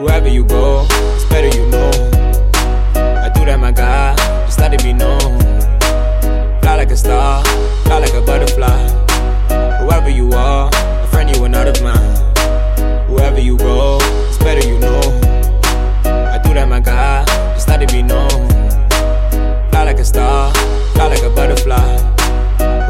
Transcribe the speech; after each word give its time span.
Wherever 0.00 0.28
you 0.28 0.44
go, 0.44 0.86
it's 1.14 1.24
better 1.26 1.54
you 1.54 1.68
know. 1.68 1.90
I 2.94 3.28
do 3.34 3.44
that, 3.44 3.58
my 3.60 3.70
guy, 3.70 4.16
just 4.46 4.58
letting 4.58 4.82
me 4.82 4.94
know. 4.94 5.18
Fly 6.62 6.76
like 6.76 6.90
a 6.90 6.96
star, 6.96 7.44
fly 7.84 7.98
like 7.98 8.14
a 8.14 8.22
butterfly. 8.22 8.88
Whoever 9.82 10.08
you 10.08 10.32
are, 10.32 10.70
a 10.72 11.06
friend 11.08 11.28
you 11.36 11.44
are 11.44 11.50
not 11.50 11.68
of 11.68 11.82
mine. 11.82 12.16
Wherever 13.10 13.40
you 13.40 13.58
go, 13.58 13.98
it's 14.28 14.38
better 14.38 14.66
you 14.66 14.78
know. 14.78 15.00
I 16.04 16.40
do 16.42 16.54
that, 16.54 16.66
my 16.66 16.80
guy, 16.80 17.26
just 17.52 17.68
letting 17.68 17.92
me 17.94 18.02
know. 18.02 18.28
Fly 19.70 19.84
like 19.84 19.98
a 19.98 20.04
star, 20.04 20.50
fly 20.94 21.08
like 21.08 21.22
a 21.22 21.28
butterfly. 21.28 21.98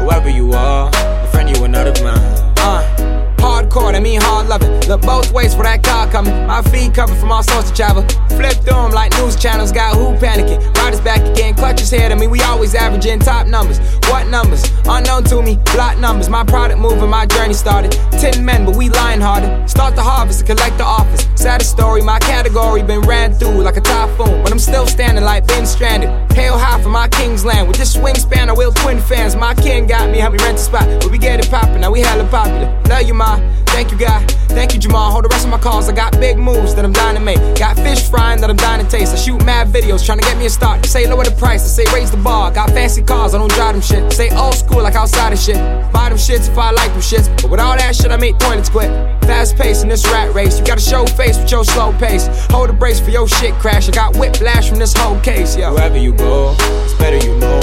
Whoever 0.01 0.29
you 0.29 0.53
are, 0.53 0.89
a 0.93 1.27
friend 1.27 1.49
you 1.53 1.61
are 1.61 1.67
not 1.67 1.87
of 1.87 2.01
mine. 2.01 2.17
Uh, 2.57 3.35
hardcore, 3.37 3.93
I 3.93 3.99
mean 3.99 4.21
hard 4.21 4.47
loving. 4.47 4.79
Look 4.87 5.01
both 5.01 5.33
ways 5.33 5.53
for 5.53 5.63
that 5.63 5.90
coming. 6.23 6.47
My 6.47 6.61
feet 6.61 6.93
covered 6.93 7.17
from 7.17 7.31
all 7.31 7.43
sorts 7.43 7.69
of 7.69 7.75
travel. 7.75 8.03
Flip 8.29 8.53
through 8.63 8.81
them 8.81 8.91
like 8.91 9.11
news 9.17 9.35
channels, 9.35 9.71
got 9.71 9.95
who 9.95 10.13
panicking. 10.17 10.59
Riders 10.75 10.99
back 11.01 11.21
again, 11.21 11.55
clutches 11.55 11.91
head. 11.91 12.11
I 12.11 12.15
mean, 12.15 12.29
we 12.29 12.41
always 12.41 12.75
averaging 12.75 13.19
top 13.19 13.47
numbers. 13.47 13.79
What 14.09 14.27
numbers? 14.27 14.63
Unknown 14.85 15.23
to 15.25 15.41
me, 15.41 15.57
block 15.73 15.97
numbers. 15.97 16.29
My 16.29 16.43
product 16.43 16.79
moving, 16.79 17.09
my 17.09 17.25
journey 17.25 17.53
started. 17.53 17.91
Ten 18.19 18.43
men, 18.43 18.65
but 18.65 18.75
we 18.75 18.89
lying 18.89 19.21
harder. 19.21 19.67
Start 19.67 19.95
the 19.95 20.03
harvest 20.03 20.41
and 20.41 20.49
collect 20.49 20.77
the 20.77 20.83
office. 20.83 21.27
Saddest 21.35 21.71
story, 21.71 22.01
my 22.01 22.19
category 22.19 22.83
been 22.83 23.01
ran 23.01 23.33
through 23.33 23.61
like 23.61 23.77
a 23.77 23.81
typhoon. 23.81 24.43
But 24.43 24.51
I'm 24.51 24.59
still 24.59 24.87
standing 24.87 25.23
like 25.23 25.47
been 25.47 25.65
stranded. 25.65 26.09
Hail 26.33 26.57
high 26.57 26.81
for 26.81 26.89
my 26.89 27.07
king's 27.07 27.20
land. 27.39 27.67
With 27.67 27.77
this 27.77 27.95
wingspan, 27.95 28.49
I 28.49 28.53
will 28.53 28.73
twin 28.73 28.99
fans. 28.99 29.35
My 29.35 29.53
king 29.55 29.87
got 29.87 30.09
me, 30.09 30.19
help 30.19 30.33
me 30.33 30.39
rent 30.43 30.57
a 30.57 30.61
spot. 30.61 30.85
But 31.01 31.11
we 31.11 31.17
get 31.17 31.39
it 31.39 31.49
poppin', 31.49 31.81
now 31.81 31.91
we 31.91 32.01
hella 32.01 32.27
popular. 32.27 32.67
Love 32.89 33.03
you, 33.03 33.13
ma. 33.13 33.39
Thank 33.67 33.91
you, 33.91 33.97
God. 33.97 34.29
Thank 34.49 34.73
you, 34.73 34.79
Jamal. 34.79 35.11
Hold 35.11 35.23
the 35.23 35.29
rest 35.29 35.45
of 35.45 35.49
my 35.49 35.57
calls. 35.57 35.87
I 35.87 35.93
got 35.93 36.11
big 36.19 36.37
moves 36.37 36.75
that 36.75 36.83
I'm 36.83 36.91
dying 36.91 37.15
to 37.15 37.21
make. 37.21 37.39
Got 37.57 37.77
fish 37.77 38.09
frying 38.09 38.41
that 38.41 38.49
I'm 38.49 38.57
dying 38.57 38.83
to 38.83 38.91
taste. 38.91 39.13
I 39.13 39.15
shoot 39.15 39.43
mad 39.45 39.69
videos 39.69 40.05
trying 40.05 40.19
to 40.19 40.25
get 40.25 40.37
me 40.37 40.45
a 40.45 40.49
start. 40.49 40.81
They 40.81 40.89
say 40.89 41.07
lower 41.07 41.23
the 41.23 41.31
price. 41.31 41.63
I 41.63 41.83
say 41.83 41.93
raise 41.93 42.11
the 42.11 42.17
bar. 42.17 42.51
Got 42.51 42.69
fancy 42.71 43.01
cars. 43.01 43.33
I 43.33 43.37
don't 43.37 43.51
drive 43.51 43.73
them 43.73 43.81
shit. 43.81 44.11
Say 44.11 44.29
old 44.35 44.55
school 44.55 44.83
like 44.83 44.95
outside 44.95 45.31
of 45.31 45.39
shit. 45.39 45.55
Buy 45.93 46.09
them 46.09 46.17
shits 46.17 46.49
if 46.49 46.57
I 46.57 46.71
like 46.71 46.91
them 46.91 47.01
shits. 47.01 47.29
But 47.41 47.49
with 47.49 47.61
all 47.61 47.77
that 47.77 47.95
shit, 47.95 48.11
I 48.11 48.17
make 48.17 48.37
toilets 48.39 48.69
quick. 48.69 48.89
Fast 49.21 49.55
pace 49.55 49.83
in 49.83 49.89
this 49.89 50.05
rat 50.07 50.33
race. 50.35 50.59
You 50.59 50.65
gotta 50.65 50.81
show 50.81 51.05
face 51.05 51.37
with 51.37 51.49
your 51.49 51.63
slow 51.63 51.93
pace. 51.93 52.27
Hold 52.51 52.69
the 52.69 52.73
brace 52.73 52.99
for 52.99 53.11
your 53.11 53.29
shit 53.29 53.53
crash. 53.55 53.87
I 53.87 53.91
got 53.91 54.17
whiplash 54.17 54.67
from 54.67 54.79
this 54.79 54.93
whole 54.93 55.19
case, 55.21 55.55
yo. 55.55 55.73
Wherever 55.73 55.97
you 55.97 56.11
go, 56.11 56.55
it's 56.83 56.93
better 56.95 57.20
you 57.23 57.37
know. 57.37 57.59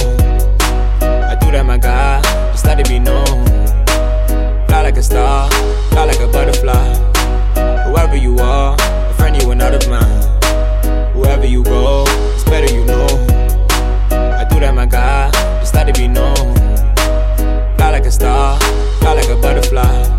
I 1.00 1.36
do 1.40 1.50
that, 1.52 1.64
my 1.66 1.78
God, 1.78 2.24
just 2.52 2.64
let 2.64 2.80
it 2.80 2.88
be 2.88 2.98
known. 2.98 3.46
Fly 4.66 4.82
like 4.82 4.96
a 4.96 5.02
star, 5.02 5.50
fly 5.90 6.04
like 6.04 6.20
a 6.20 6.28
butterfly. 6.28 6.94
Whoever 7.88 8.16
you 8.16 8.38
are, 8.38 8.76
a 8.78 9.14
friend 9.14 9.40
you 9.42 9.54
not 9.54 9.74
of 9.74 9.88
mine. 9.88 11.16
Wherever 11.16 11.46
you 11.46 11.62
go, 11.64 12.04
it's 12.34 12.44
better 12.44 12.72
you 12.72 12.84
know. 12.84 13.06
I 14.10 14.44
do 14.48 14.60
that, 14.60 14.74
my 14.74 14.86
God, 14.86 15.32
just 15.60 15.74
let 15.74 15.88
it 15.88 15.96
be 15.96 16.06
known. 16.08 16.34
Fly 17.76 17.90
like 17.90 18.06
a 18.06 18.10
star, 18.10 18.58
fly 19.00 19.14
like 19.14 19.28
a 19.28 19.36
butterfly. 19.36 20.18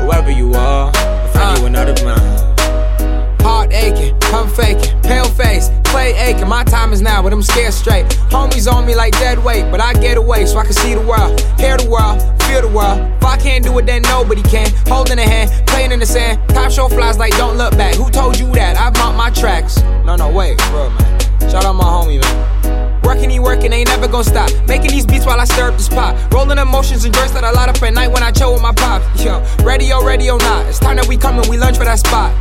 Whoever 0.00 0.30
you 0.30 0.54
are, 0.54 0.90
a 0.90 1.28
friend 1.28 1.58
you 1.58 1.64
uh. 1.64 1.66
are 1.66 1.70
not 1.70 1.88
of 1.88 2.04
mine. 2.04 3.40
Heart 3.40 3.72
aching, 3.72 4.16
I'm 4.32 4.48
faking, 4.48 5.00
pale 5.02 5.28
face, 5.28 5.70
clay 5.84 6.14
aching. 6.16 6.48
My 6.48 6.64
time 6.64 6.92
is 6.92 7.02
now, 7.02 7.22
but 7.22 7.32
I'm 7.32 7.42
scared 7.42 7.74
straight. 7.74 8.13
Homies 8.34 8.66
on 8.70 8.84
me 8.84 8.96
like 8.96 9.12
dead 9.12 9.38
weight, 9.44 9.70
but 9.70 9.80
I 9.80 9.92
get 9.92 10.16
away 10.16 10.44
so 10.44 10.58
I 10.58 10.64
can 10.64 10.72
see 10.72 10.92
the 10.94 11.00
world, 11.00 11.40
hear 11.56 11.76
the 11.76 11.88
world, 11.88 12.18
feel 12.42 12.62
the 12.62 12.68
world. 12.68 12.98
If 13.18 13.24
I 13.24 13.36
can't 13.36 13.62
do 13.62 13.78
it, 13.78 13.86
then 13.86 14.02
nobody 14.02 14.42
can. 14.42 14.72
Holding 14.88 15.20
a 15.20 15.22
hand, 15.22 15.68
playing 15.68 15.92
in 15.92 16.00
the 16.00 16.06
sand. 16.06 16.40
Top 16.48 16.72
show 16.72 16.88
flies 16.88 17.16
like 17.16 17.32
don't 17.36 17.56
look 17.56 17.76
back. 17.76 17.94
Who 17.94 18.10
told 18.10 18.36
you 18.36 18.52
that? 18.54 18.76
I 18.76 18.90
mount 18.98 19.16
my 19.16 19.30
tracks. 19.30 19.80
No, 20.04 20.16
no, 20.16 20.32
wait, 20.32 20.58
bro, 20.70 20.90
man. 20.90 21.20
Shout 21.48 21.64
out 21.64 21.74
my 21.74 21.84
homie, 21.84 22.20
man. 22.20 22.83
Working, 23.04 23.30
he 23.30 23.38
working, 23.38 23.72
ain't 23.72 23.88
never 23.88 24.08
gonna 24.08 24.24
stop. 24.24 24.50
Making 24.66 24.90
these 24.90 25.06
beats 25.06 25.26
while 25.26 25.38
I 25.38 25.44
stir 25.44 25.68
up 25.68 25.76
the 25.76 25.82
spot. 25.82 26.32
Rolling 26.32 26.58
emotions 26.58 27.04
and 27.04 27.14
joints 27.14 27.32
that 27.32 27.44
I 27.44 27.50
light 27.50 27.68
up 27.68 27.82
at 27.82 27.92
night 27.92 28.08
when 28.08 28.22
I 28.22 28.30
chill 28.30 28.52
with 28.52 28.62
my 28.62 28.72
pop. 28.72 29.02
Yo, 29.18 29.44
ready 29.62 29.92
or 29.92 30.04
ready 30.04 30.30
or 30.30 30.38
not, 30.38 30.66
it's 30.66 30.78
time 30.78 30.96
that 30.96 31.06
we 31.06 31.16
come 31.16 31.38
and 31.38 31.46
we 31.48 31.56
lunch 31.58 31.76
for 31.76 31.84
that 31.84 31.98
spot. 31.98 32.32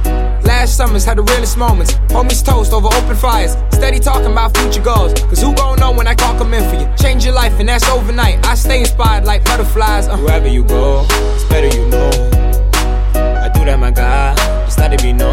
Last 0.44 0.76
summers 0.78 1.06
had 1.06 1.18
the 1.18 1.24
realest 1.24 1.58
moments. 1.58 1.94
Homies 2.10 2.44
toast 2.44 2.74
over 2.74 2.88
open 2.88 3.16
fires. 3.16 3.56
Steady 3.72 4.00
talking 4.00 4.32
about 4.32 4.56
future 4.58 4.82
goals. 4.82 5.14
Cause 5.14 5.42
who 5.42 5.54
gon' 5.54 5.80
know 5.80 5.92
when 5.92 6.08
I 6.08 6.16
call 6.16 6.38
come 6.38 6.54
in 6.54 6.64
for 6.70 6.76
you? 6.76 6.88
Change 6.98 7.26
your 7.26 7.34
life 7.34 7.60
and 7.60 7.70
that's 7.70 7.88
overnight. 7.90 8.46
I 8.46 8.56
stay 8.56 8.80
inspired 8.82 9.26
like 9.26 9.44
butterflies. 9.46 10.08
Uh. 10.08 10.18
Wherever 10.18 10.48
you 10.48 10.64
go, 10.64 11.06
it's 11.10 11.44
better 11.46 11.68
you 11.68 11.88
know. 11.88 12.10
I 13.16 13.50
do 13.50 13.66
that, 13.66 13.80
my 13.80 13.92
God, 13.92 14.38
just 14.66 14.80
let 14.80 14.94
it 14.94 15.02
be 15.02 15.14
known. 15.14 15.33